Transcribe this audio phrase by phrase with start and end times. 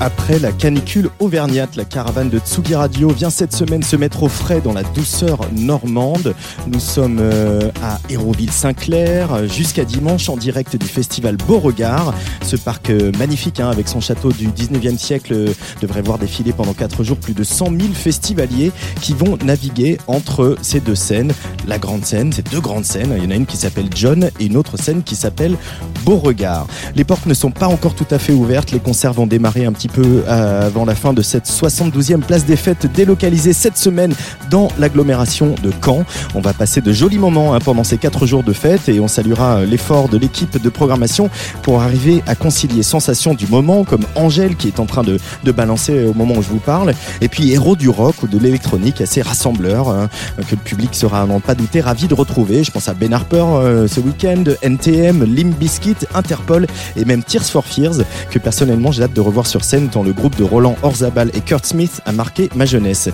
[0.00, 4.28] Après la canicule auvergnate, la caravane de Tsugi Radio vient cette semaine se mettre au
[4.28, 6.34] frais dans la douceur normande.
[6.66, 12.12] Nous sommes euh, à Hérouville-Saint-Clair jusqu'à dimanche en direct du festival Beauregard.
[12.42, 16.52] Ce parc euh, magnifique hein, avec son château du 19e siècle euh, devrait voir défiler
[16.52, 21.32] pendant 4 jours plus de 100 000 festivaliers qui vont naviguer entre ces deux scènes.
[21.68, 23.14] La grande scène, ces deux grandes scènes.
[23.16, 25.56] Il y en a une qui s'appelle John et une autre scène qui s'appelle
[26.04, 26.66] Beauregard.
[26.96, 28.72] Les portes ne sont pas encore tout à fait ouvertes.
[28.72, 32.44] Les concerts vont démarrer un petit peu euh, avant la fin de cette 72e place
[32.44, 34.14] des fêtes délocalisée cette semaine
[34.50, 36.04] dans l'agglomération de Caen.
[36.34, 39.08] On va passer de jolis moments hein, pendant ces quatre jours de fête et on
[39.08, 41.30] saluera euh, l'effort de l'équipe de programmation
[41.62, 45.52] pour arriver à concilier sensations du moment comme Angèle qui est en train de, de
[45.52, 49.00] balancer au moment où je vous parle et puis héros du rock ou de l'électronique
[49.00, 52.64] assez rassembleur hein, que le public sera à n'en pas douter ravi de retrouver.
[52.64, 57.44] Je pense à Ben Harper euh, ce week-end, NTM, Limp Bizkit, Interpol et même Tears
[57.44, 60.76] for Fears que personnellement j'ai hâte de revoir sur scène tant le groupe de Roland
[60.82, 63.08] Orzabal et Kurt Smith a marqué ma jeunesse.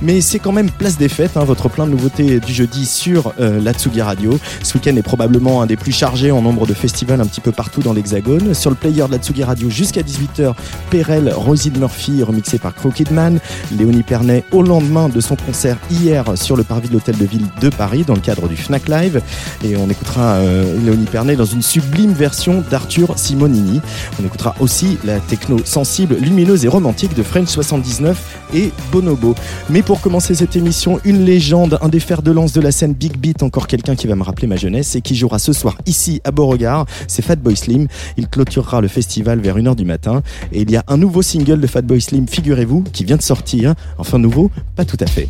[0.00, 3.34] Mais c'est quand même place des fêtes, hein, votre plein de nouveautés du jeudi sur
[3.38, 4.38] euh, la Tsugi Radio.
[4.62, 7.52] Ce week-end est probablement un des plus chargés en nombre de festivals un petit peu
[7.52, 8.54] partout dans l'Hexagone.
[8.54, 10.54] Sur le player de la Tsugi Radio jusqu'à 18h,
[10.90, 13.38] Perel, Rosie Murphy, remixé par Crooked Man,
[13.76, 17.46] Léonie Pernet au lendemain de son concert hier sur le parvis de l'Hôtel de Ville
[17.60, 19.20] de Paris dans le cadre du Fnac Live.
[19.64, 23.80] Et on écoutera euh, Léonie Pernet dans une sublime version d'Arthur Simonini.
[24.20, 29.34] On écoutera aussi la techno sensible, lumineuse et romantique de French 79 et Bonobo.
[29.70, 32.92] Mais pour commencer cette émission, une légende, un des fers de lance de la scène
[32.92, 35.76] Big Beat, encore quelqu'un qui va me rappeler ma jeunesse et qui jouera ce soir
[35.86, 37.88] ici à Beauregard, c'est Fatboy Slim.
[38.16, 40.22] Il clôturera le festival vers 1h du matin
[40.52, 43.74] et il y a un nouveau single de Fatboy Slim, figurez-vous, qui vient de sortir.
[43.98, 45.28] Enfin nouveau, pas tout à fait.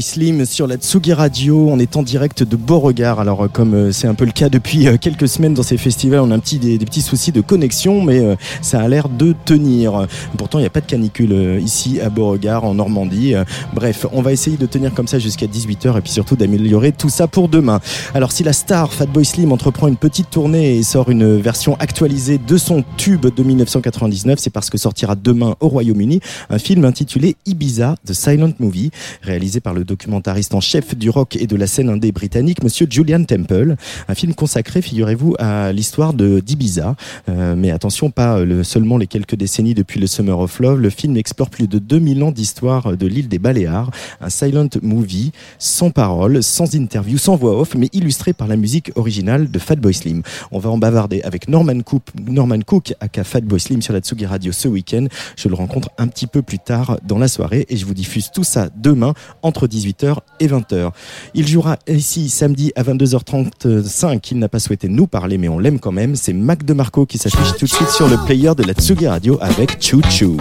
[0.00, 1.68] Slim sur la Tsugi Radio.
[1.68, 3.20] On est en direct de Beauregard.
[3.20, 5.76] Alors, euh, comme euh, c'est un peu le cas depuis euh, quelques semaines dans ces
[5.76, 9.34] festivals, on a un petit, des, petits soucis de connexion, mais ça a l'air de
[9.44, 10.06] tenir.
[10.36, 13.34] Pourtant, il n'y a pas de canicule ici à Beauregard, en Normandie.
[13.74, 17.08] Bref, on va essayer de tenir comme ça jusqu'à 18h et puis surtout d'améliorer tout
[17.08, 17.80] ça pour demain.
[18.14, 22.38] Alors, si la star Fatboy Slim entreprend une petite tournée et sort une version actualisée
[22.38, 27.36] de son tube de 1999, c'est parce que sortira demain au Royaume-Uni un film intitulé
[27.46, 28.90] Ibiza, The Silent Movie,
[29.22, 32.86] réalisé par le documentariste en chef du rock et de la scène indé britannique, monsieur
[32.88, 33.74] Julian Temple.
[34.08, 36.94] Un film consacré, figurez-vous, à l'histoire de d'Ibiza.
[37.28, 40.80] Euh, mais attention, pas le, seulement les quelques décennies depuis le Summer of Love.
[40.80, 43.90] Le film explore plus de 2000 ans d'histoire de l'île des Baléares.
[44.20, 48.92] Un silent movie, sans parole, sans interview, sans voix off, mais illustré par la musique
[48.94, 50.22] originale de Fatboy Slim.
[50.52, 54.26] On va en bavarder avec Norman Cook, Norman Cook aka Fatboy Slim sur la Tsugi
[54.26, 55.06] Radio ce week-end.
[55.36, 58.30] Je le rencontre un petit peu plus tard dans la soirée et je vous diffuse
[58.30, 60.90] tout ça demain entre 10 18h et 20h.
[61.34, 64.28] Il jouera ici samedi à 22h35.
[64.30, 66.16] Il n'a pas souhaité nous parler, mais on l'aime quand même.
[66.16, 69.38] C'est Mac DeMarco qui s'affiche tout de suite sur le player de la Tsugi Radio
[69.40, 70.36] avec Choo Choo.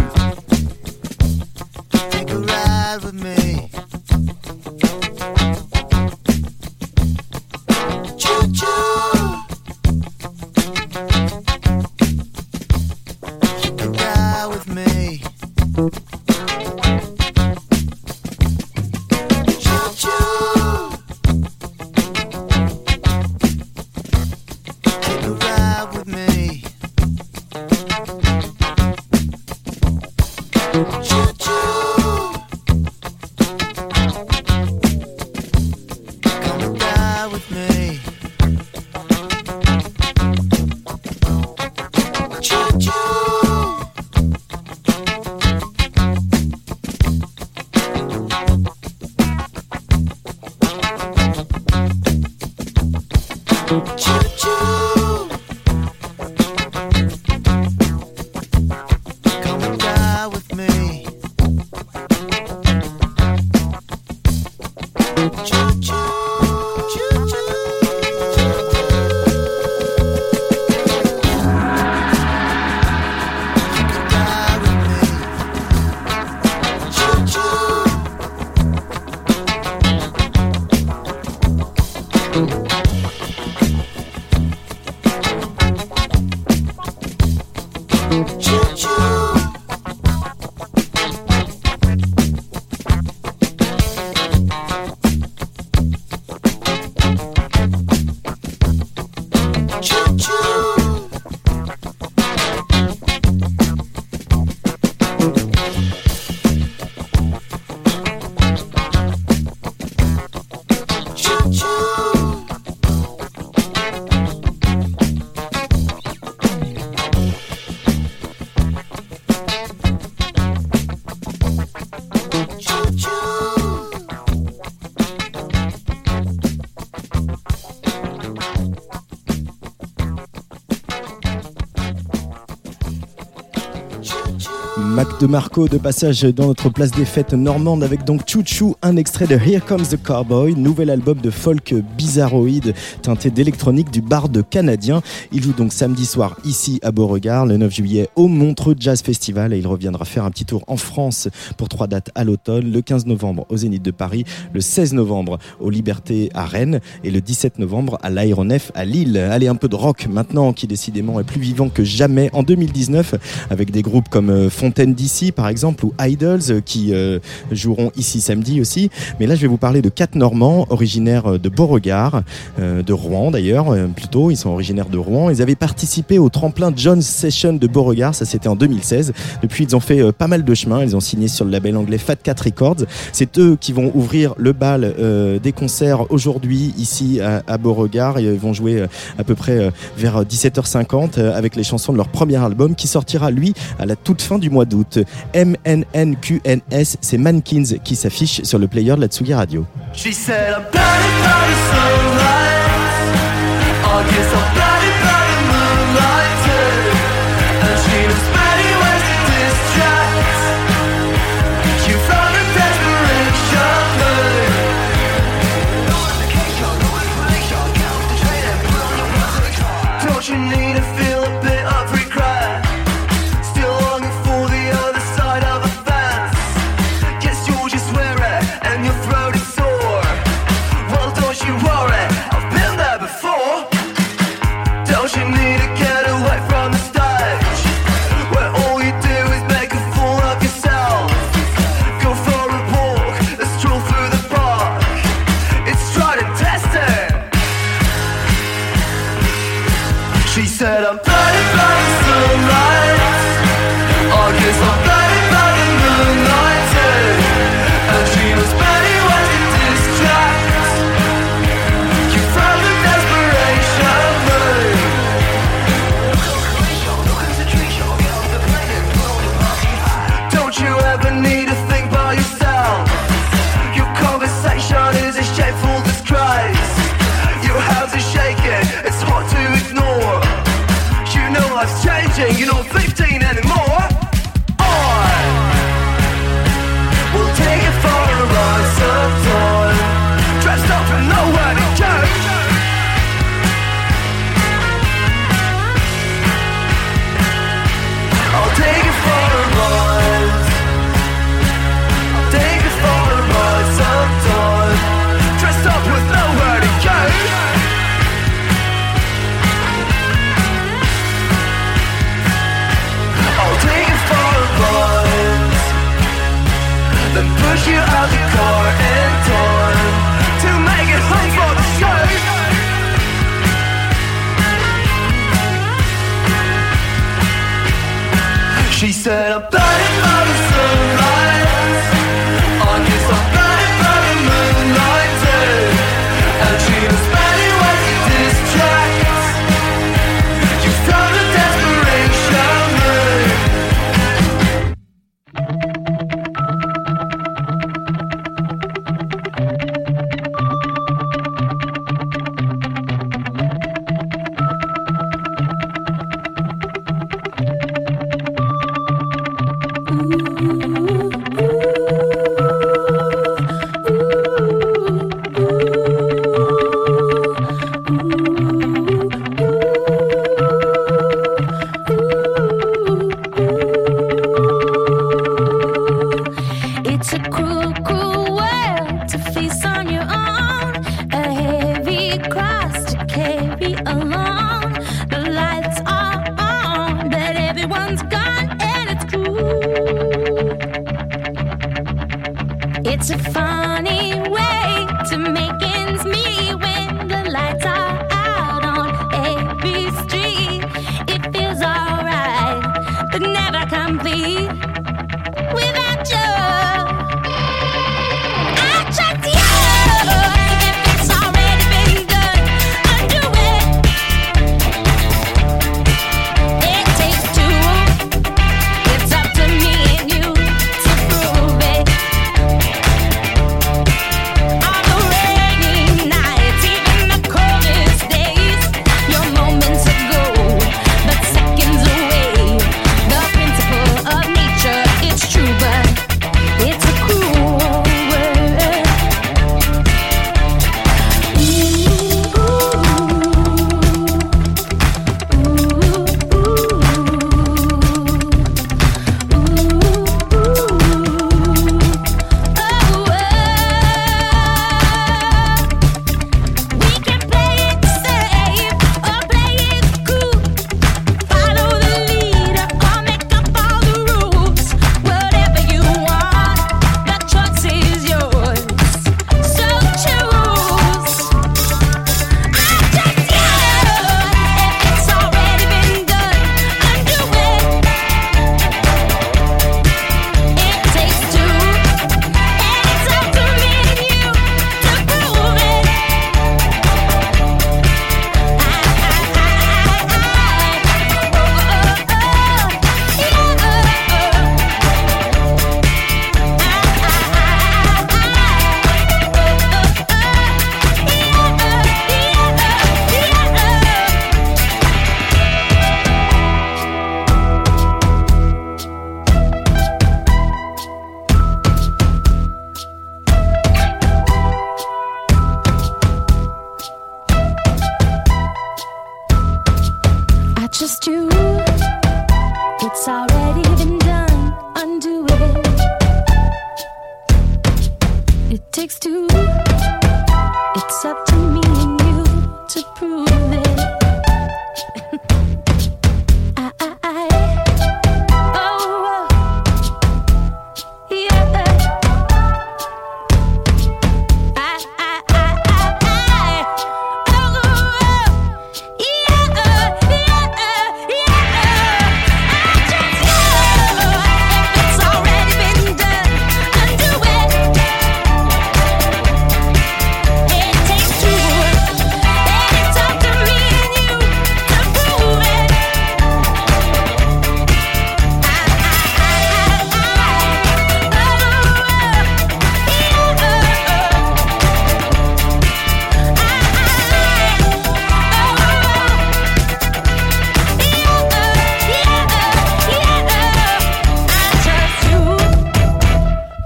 [135.19, 139.28] De Marco de passage dans notre place des fêtes normande avec donc Chouchou, un extrait
[139.28, 145.02] de Here Comes the Cowboy, nouvel album de folk bizarroïde teinté d'électronique du barde canadien.
[145.33, 149.54] Il joue donc samedi soir ici à Beauregard, le 9 juillet au Montreux Jazz Festival
[149.54, 152.81] et il reviendra faire un petit tour en France pour trois dates à l'automne, le
[152.81, 154.23] 15 novembre au Zénith de Paris,
[154.54, 159.18] le 16 novembre au Liberté à Rennes et le 17 novembre à l'Aéronef à Lille.
[159.18, 163.16] Allez, un peu de rock maintenant qui décidément est plus vivant que jamais en 2019
[163.49, 167.18] avec des groupes comme euh, Fontaine d'ici par exemple ou Idols euh, qui euh,
[167.51, 168.92] joueront ici samedi aussi.
[169.19, 172.21] Mais là je vais vous parler de quatre Normands originaires de Beauregard,
[172.59, 174.30] de Rouen d'ailleurs plutôt.
[174.30, 175.30] Ils sont originaires de Rouen.
[175.30, 179.13] Ils avaient participé au tremplin John Session de Beauregard, ça c'était en 2016.
[179.42, 180.83] Depuis ils ont fait pas mal de chemin.
[180.83, 182.85] Ils ont signé sur le label anglais Fat Cat Records.
[183.13, 184.94] C'est eux qui vont ouvrir le bal
[185.42, 188.19] des concerts aujourd'hui ici à, à, Beauregard.
[188.19, 188.85] Ils vont jouer
[189.18, 193.54] à peu près vers 17h50 avec les chansons de leur premier album qui sortira lui
[193.80, 198.68] à la toute fin du mois d'août titre MNNQNS, c'est Mankins qui s'affiche sur le
[198.68, 199.66] player de la Tsugi Radio.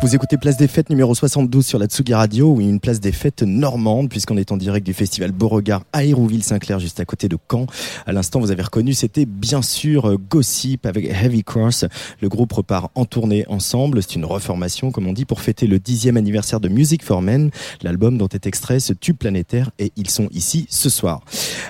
[0.04, 3.14] Vous écoutez Place des Fêtes numéro 72 sur la Tsugi Radio, ou une place des
[3.14, 7.38] fêtes normande, puisqu'on est en direct du festival Beauregard à Hérouville-Saint-Clair, juste à côté de
[7.50, 7.68] Caen.
[8.06, 11.86] À l'instant, vous avez reconnu, c'était bien sûr euh, Gossip avec Heavy Cross.
[12.20, 14.04] Le groupe repart en tournée ensemble.
[14.04, 17.50] C'est une reformation, comme on dit, pour fêter le dixième anniversaire de Music for Men,
[17.82, 21.22] l'album dont est extrait ce tube planétaire, et ils sont ici ce soir.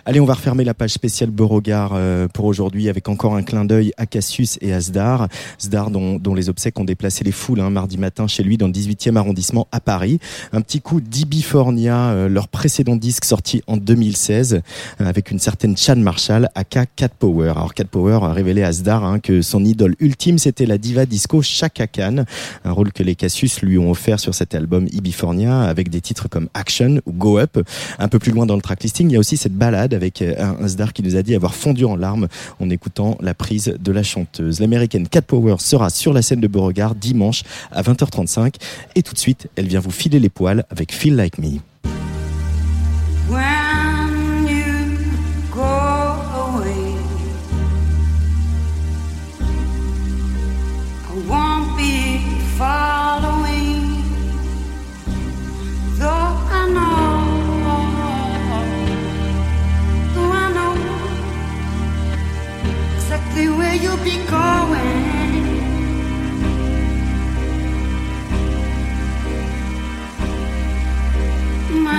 [0.08, 3.64] Allez, on va refermer la page spéciale Beauregard euh, pour aujourd'hui avec encore un clin
[3.64, 5.28] d'œil à Cassius et à Zdar.
[5.62, 8.68] Zdar dont, dont les obsèques ont déplacé les foules hein, mardi matin chez lui dans
[8.68, 10.20] le 18e arrondissement à Paris.
[10.52, 14.62] Un petit coup d'Ibifornia, euh, leur précédent disque sorti en 2016
[15.02, 17.50] euh, avec une certaine Chan Marshall aka Cat Power.
[17.52, 21.06] Alors Cat Power a révélé à Zdar hein, que son idole ultime c'était la diva
[21.06, 22.26] disco Chaka Khan,
[22.66, 26.28] un rôle que les Cassius lui ont offert sur cet album Ibifornia avec des titres
[26.28, 27.60] comme Action ou Go Up.
[28.00, 30.36] Un peu plus loin dans le tracklisting, il y a aussi cette balade avec euh,
[30.62, 32.28] un Zdar qui nous a dit avoir fondu en larmes
[32.60, 34.60] en écoutant la prise de la chanteuse.
[34.60, 37.84] L'américaine Cat Power sera sur la scène de Beauregard dimanche à
[38.14, 38.56] 20h35
[38.96, 41.60] et tout de suite, elle vient vous filer les poils avec Feel Like Me.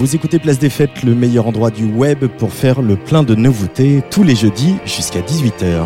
[0.00, 3.34] Vous écoutez Place des Fêtes, le meilleur endroit du web pour faire le plein de
[3.34, 5.84] nouveautés tous les jeudis jusqu'à 18h.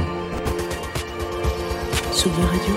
[2.13, 2.75] Tsugi Radio.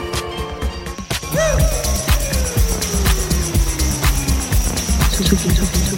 [5.12, 5.98] Tsugi, Tsugi, Tsugi.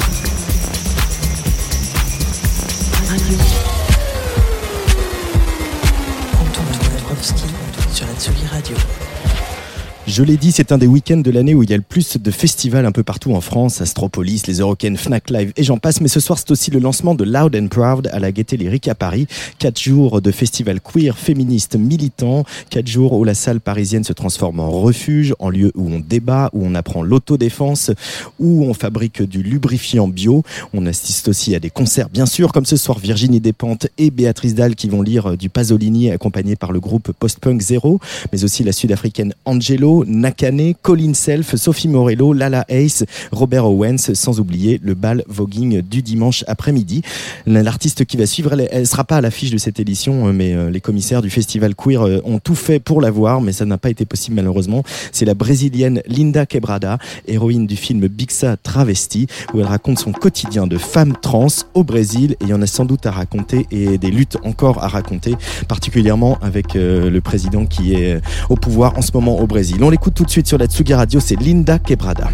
[3.07, 3.37] Radio.
[6.41, 7.45] Antoine Dabrowski
[7.93, 8.75] sur Radio.
[10.09, 12.17] Je l'ai dit, c'est un des week-ends de l'année où il y a le plus
[12.17, 16.01] de festivals un peu partout en France, Astropolis, les Eurocaines, Fnac Live et j'en passe.
[16.01, 18.87] Mais ce soir, c'est aussi le lancement de Loud and Proud à la Gaieté Lyrique
[18.87, 19.27] à Paris.
[19.59, 22.43] Quatre jours de festival queer, féministe, militant.
[22.71, 26.49] Quatre jours où la salle parisienne se transforme en refuge, en lieu où on débat,
[26.53, 27.91] où on apprend l'autodéfense,
[28.39, 30.41] où on fabrique du lubrifiant bio.
[30.73, 34.55] On assiste aussi à des concerts, bien sûr, comme ce soir Virginie Despentes et Béatrice
[34.55, 37.99] Dalle qui vont lire du Pasolini accompagné par le groupe Post-Punk Zero,
[38.33, 44.39] mais aussi la sud-africaine Angelo, Nakane, Colin Self, Sophie Morello, Lala Ace, Robert Owens, sans
[44.39, 47.01] oublier le bal voguing du dimanche après-midi.
[47.45, 50.53] L'artiste qui va suivre, elle, elle sera pas à l'affiche de cette édition, euh, mais
[50.53, 53.65] euh, les commissaires du festival queer euh, ont tout fait pour la voir, mais ça
[53.65, 54.83] n'a pas été possible malheureusement.
[55.11, 60.67] C'est la brésilienne Linda Quebrada, héroïne du film Bixa Travesti, où elle raconte son quotidien
[60.67, 63.97] de femme trans au Brésil, et il y en a sans doute à raconter et
[63.97, 65.35] des luttes encore à raconter,
[65.67, 69.83] particulièrement avec le président qui est au pouvoir en ce moment au Brésil.
[69.89, 72.29] L'écoute tout de suite sur la Tsugi Radio, c'est Linda Quebrada.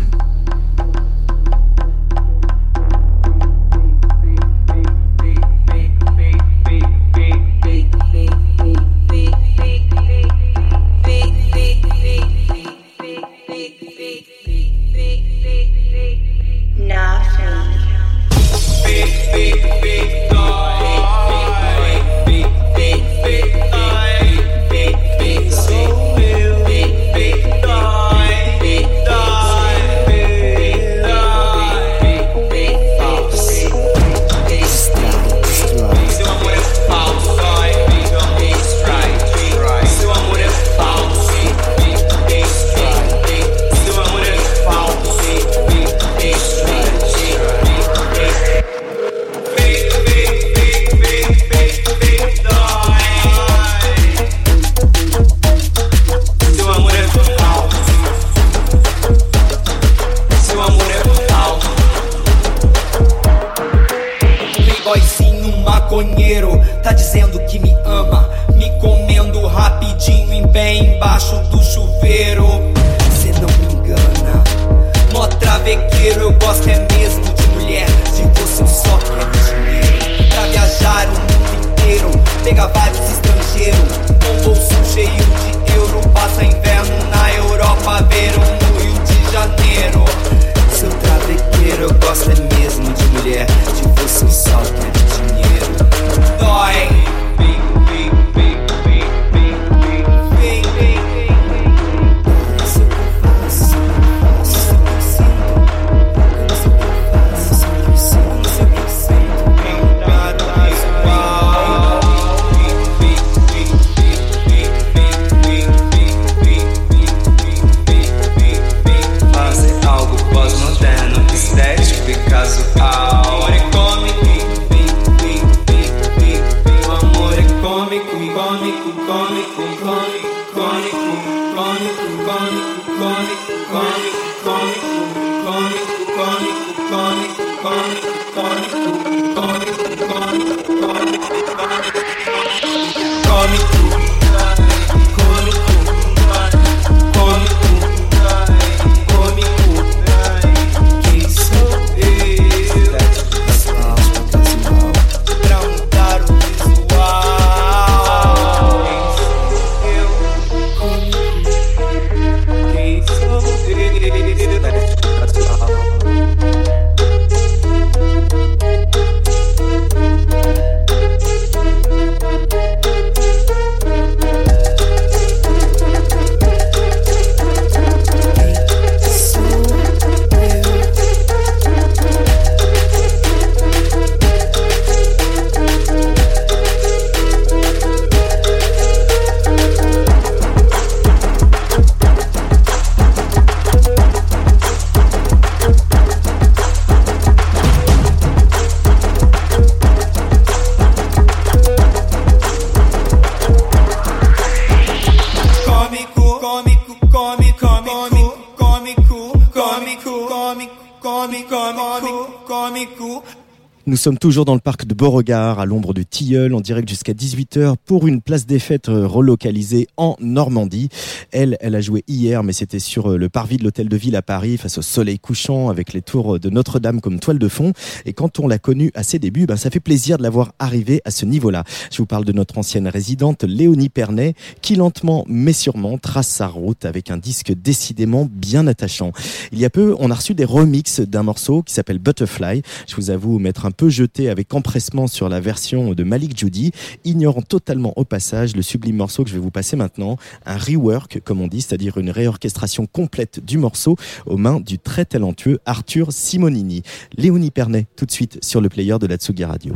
[214.05, 217.73] Sommes toujours dans le parc de Beauregard, à l'ombre du Tilleul, en direct jusqu'à 18h
[217.87, 220.89] pour une place des fêtes relocalisée en Normandie.
[221.31, 224.15] Elle, elle a joué hier, mais c'était sur euh, le parvis de l'hôtel de ville
[224.15, 227.73] à Paris, face au soleil couchant, avec les tours de Notre-Dame comme toile de fond.
[228.05, 230.53] Et quand on l'a connue à ses débuts, ben, ça fait plaisir de la voir
[230.59, 231.63] arriver à ce niveau-là.
[231.91, 236.45] Je vous parle de notre ancienne résidente, Léonie Pernet, qui lentement mais sûrement trace sa
[236.45, 239.13] route avec un disque décidément bien attachant.
[239.51, 242.61] Il y a peu, on a reçu des remixes d'un morceau qui s'appelle Butterfly.
[242.87, 246.71] Je vous avoue mettre un peu jeté avec empressement sur la version de Malik Judy,
[247.05, 251.21] ignorant totalement au passage le sublime morceau que je vais vous passer maintenant, un rework
[251.23, 256.11] comme on dit, c'est-à-dire une réorchestration complète du morceau aux mains du très talentueux Arthur
[256.11, 256.83] Simonini.
[257.17, 259.73] Léonie Pernet, tout de suite sur le player de la Tsugi Radio.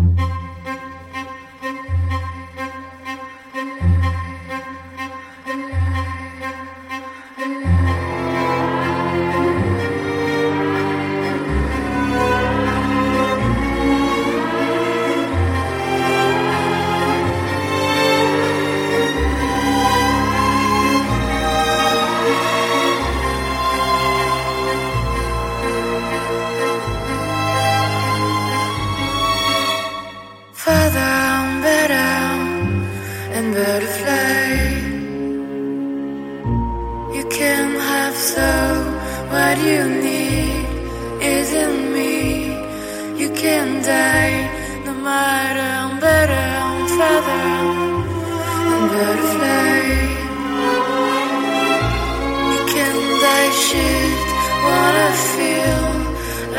[54.89, 55.83] Wanna feel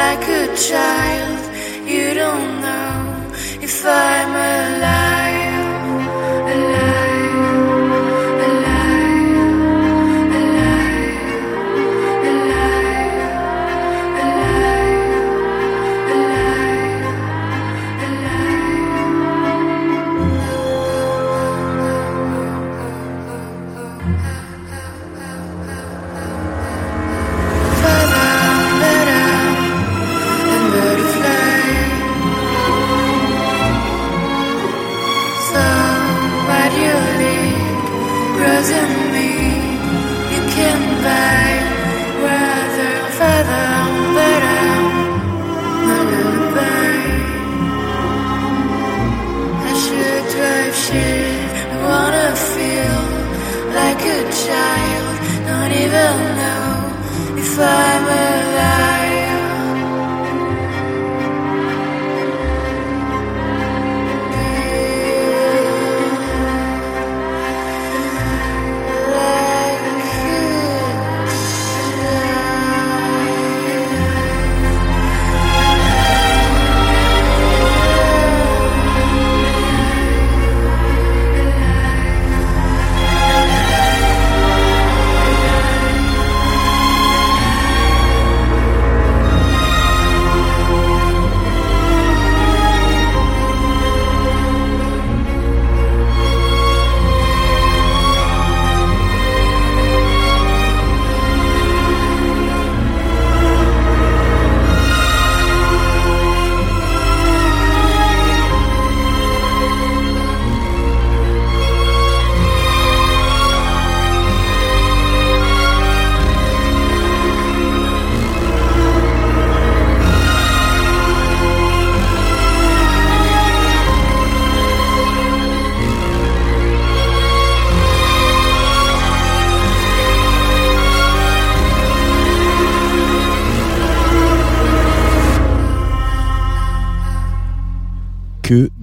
[0.02, 1.42] like a child.
[1.94, 2.98] You don't know
[3.66, 5.09] if I'm alive,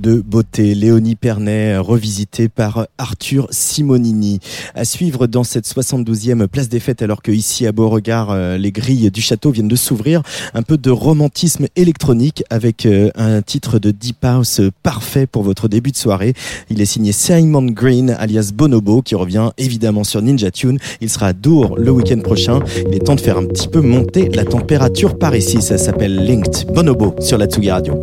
[0.08, 0.74] de beauté.
[0.74, 4.40] Léonie Pernet, revisitée par Arthur Simonini.
[4.74, 8.72] À suivre dans cette 72e place des fêtes, alors que ici à Beauregard, euh, les
[8.72, 10.22] grilles du château viennent de s'ouvrir.
[10.54, 15.68] Un peu de romantisme électronique avec euh, un titre de Deep House parfait pour votre
[15.68, 16.34] début de soirée.
[16.70, 20.80] Il est signé Simon Green, alias Bonobo, qui revient évidemment sur Ninja Tune.
[21.02, 22.60] Il sera à Dour le week-end prochain.
[22.88, 25.62] Il est temps de faire un petit peu monter la température par ici.
[25.62, 26.72] Ça s'appelle Linked.
[26.74, 28.00] Bonobo sur la Tsugi Radio.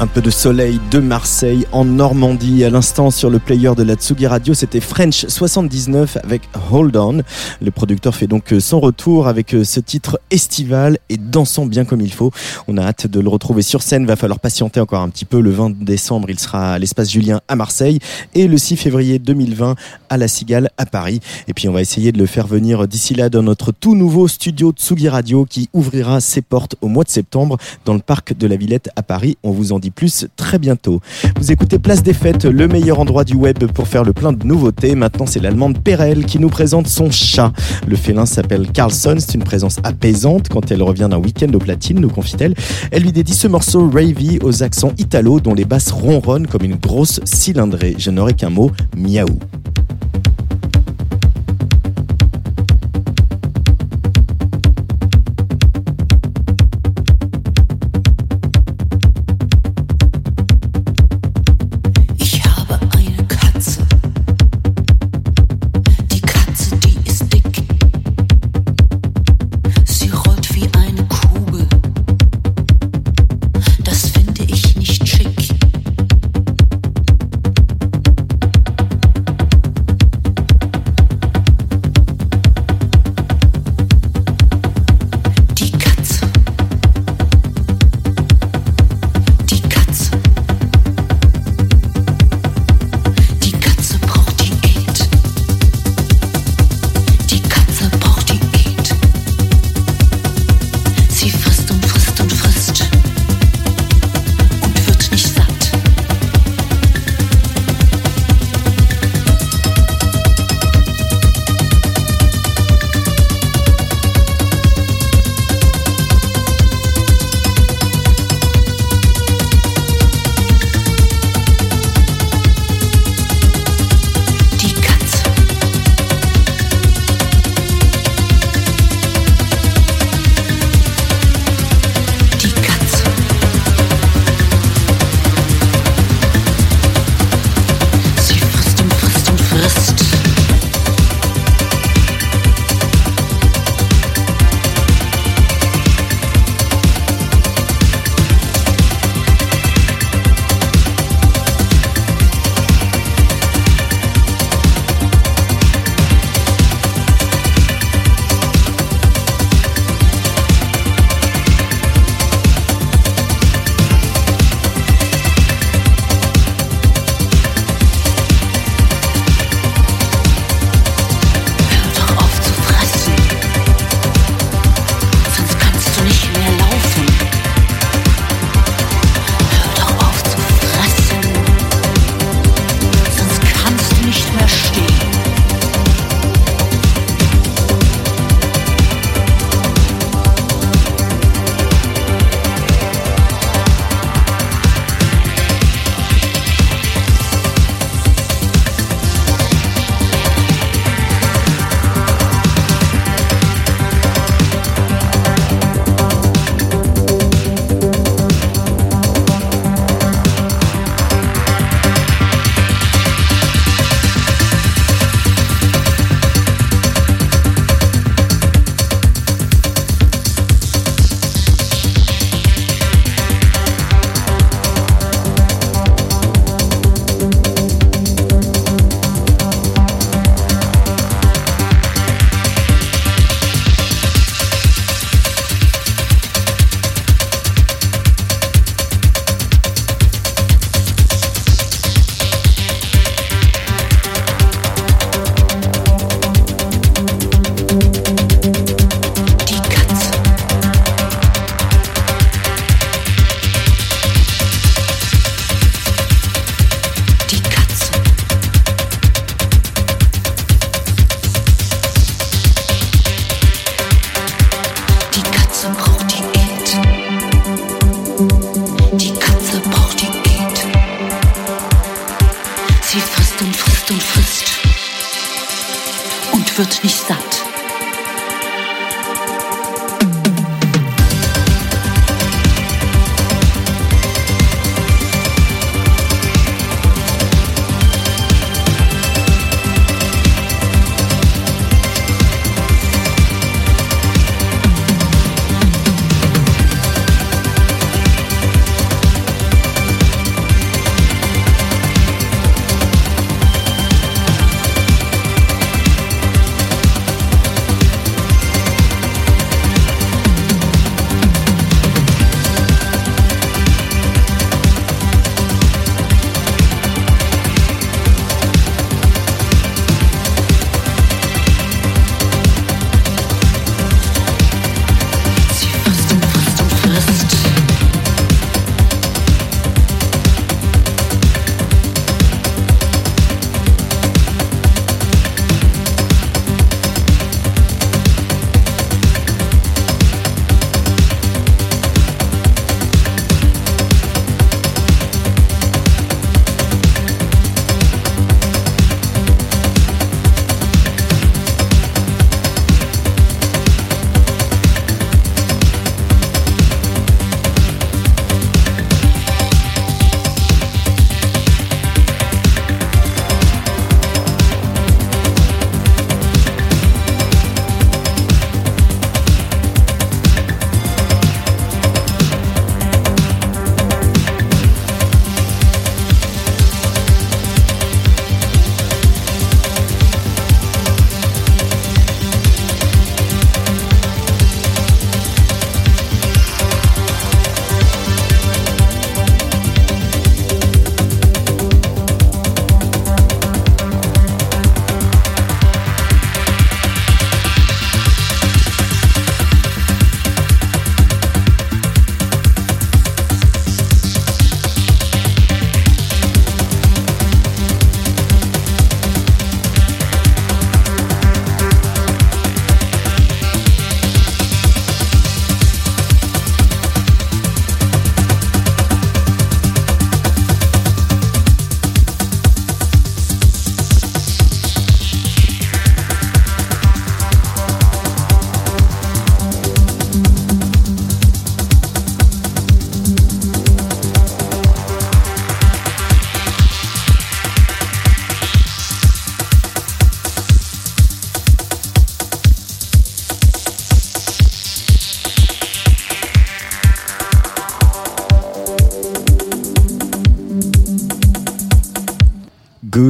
[0.00, 2.62] Un peu de soleil de Marseille en Normandie.
[2.62, 7.22] À l'instant, sur le player de la Tsugi Radio, c'était French 79 avec Hold On.
[7.60, 12.12] Le producteur fait donc son retour avec ce titre estival et dansant bien comme il
[12.12, 12.30] faut.
[12.68, 14.06] On a hâte de le retrouver sur scène.
[14.06, 15.40] Va falloir patienter encore un petit peu.
[15.40, 17.98] Le 20 décembre, il sera à l'espace Julien à Marseille
[18.36, 19.74] et le 6 février 2020
[20.10, 21.18] à la Cigale à Paris.
[21.48, 24.28] Et puis, on va essayer de le faire venir d'ici là dans notre tout nouveau
[24.28, 28.46] studio Tsugi Radio qui ouvrira ses portes au mois de septembre dans le parc de
[28.46, 29.36] la Villette à Paris.
[29.42, 31.00] On vous en dit plus très bientôt.
[31.38, 34.44] Vous écoutez Place des Fêtes, le meilleur endroit du web pour faire le plein de
[34.44, 34.94] nouveautés.
[34.94, 37.52] Maintenant, c'est l'allemande Perel qui nous présente son chat.
[37.86, 39.16] Le félin s'appelle Carlson.
[39.18, 42.54] C'est une présence apaisante quand elle revient d'un week-end au platine, nous confie-t-elle.
[42.90, 46.76] Elle lui dédie ce morceau Ravy aux accents italo dont les basses ronronnent comme une
[46.76, 47.94] grosse cylindrée.
[47.98, 49.38] Je n'aurai qu'un mot, miaou.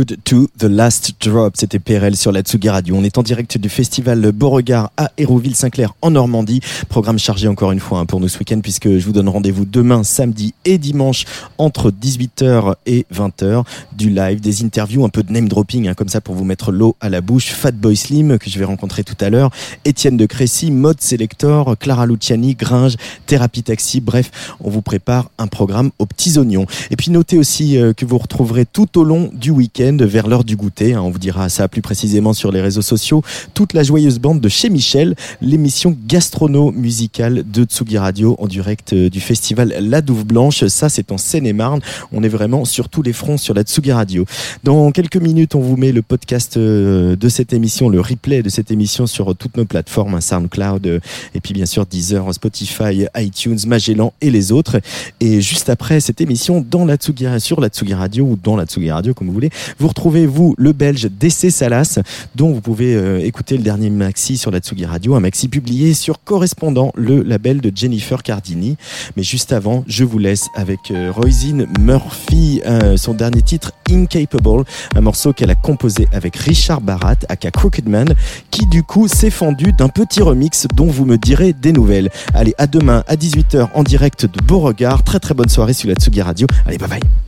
[0.04, 1.56] To the Last Drop.
[1.56, 2.94] C'était PRL sur la Tsugi Radio.
[2.96, 6.60] On est en direct du festival Beauregard à Hérouville-Saint-Clair en Normandie.
[6.88, 9.64] Programme chargé encore une fois hein, pour nous ce week-end puisque je vous donne rendez-vous
[9.64, 11.24] demain, samedi et dimanche
[11.58, 13.64] entre 18h et 20h.
[13.96, 16.70] Du live, des interviews, un peu de name dropping hein, comme ça pour vous mettre
[16.70, 17.46] l'eau à la bouche.
[17.46, 19.50] Fatboy Slim que je vais rencontrer tout à l'heure.
[19.84, 22.96] Étienne de Crécy, Mode Selector, Clara Luciani, Gringe,
[23.26, 24.00] Thérapie Taxi.
[24.00, 26.66] Bref, on vous prépare un programme aux petits oignons.
[26.90, 30.44] Et puis notez aussi euh, que vous retrouverez tout au long du week-end vers l'heure
[30.44, 30.94] du goûter.
[30.94, 33.22] Hein, on vous dira ça plus précisément sur les réseaux sociaux.
[33.54, 39.08] Toute la joyeuse bande de chez Michel, l'émission gastrono-musicale de Tsugi Radio en direct euh,
[39.08, 40.66] du festival La Douve Blanche.
[40.66, 41.80] Ça, c'est en Seine-et-Marne.
[42.12, 44.26] On est vraiment sur tous les fronts sur la Tsugi Radio.
[44.64, 48.48] Dans quelques minutes, on vous met le podcast euh, de cette émission, le replay de
[48.48, 51.00] cette émission sur toutes nos plateformes, hein, SoundCloud, euh,
[51.34, 54.80] et puis bien sûr Deezer, Spotify, iTunes, Magellan et les autres.
[55.20, 58.66] Et juste après cette émission, dans la Tsugi, sur la Tsugi Radio ou dans la
[58.66, 62.00] Tsugi Radio, comme vous voulez, vous retrouvez, vous, le belge DC Salas,
[62.34, 65.94] dont vous pouvez euh, écouter le dernier maxi sur la Tsugi Radio, un maxi publié
[65.94, 68.76] sur Correspondant, le label de Jennifer Cardini.
[69.16, 74.64] Mais juste avant, je vous laisse avec euh, Roisin Murphy, euh, son dernier titre, Incapable,
[74.94, 78.14] un morceau qu'elle a composé avec Richard Barat, aka Crooked Man,
[78.50, 82.10] qui du coup s'est fendu d'un petit remix dont vous me direz des nouvelles.
[82.34, 85.04] Allez, à demain à 18h en direct de Beauregard.
[85.04, 86.46] Très très bonne soirée sur la Tsugi Radio.
[86.66, 87.27] Allez, bye bye.